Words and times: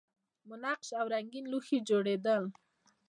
منقش 0.49 0.89
او 0.99 1.05
رنګین 1.13 1.45
لوښي 1.51 1.77
جوړیدل 1.89 2.43